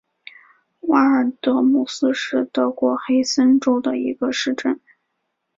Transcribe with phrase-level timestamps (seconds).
[0.79, 4.81] 瓦尔德姆斯是德国黑森州的一个市镇。